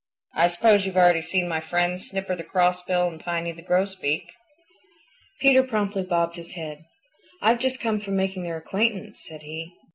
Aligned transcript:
I 0.33 0.47
suppose 0.47 0.83
you've 0.83 0.97
already 0.97 1.21
seen 1.21 1.47
my 1.47 1.59
friends, 1.59 2.07
Snipper 2.07 2.35
the 2.35 2.43
Crossbill 2.43 3.07
and 3.07 3.19
Piny 3.19 3.51
the 3.51 3.61
Grosbeak." 3.61 4.31
Peter 5.39 5.61
promptly 5.61 6.01
bobbed 6.01 6.37
his 6.37 6.53
head. 6.53 6.85
"I've 7.39 7.59
just 7.59 7.79
come 7.79 7.99
from 7.99 8.15
making 8.15 8.41
their 8.41 8.57
acquaintance," 8.57 9.23
said 9.23 9.43
he. 9.43 9.75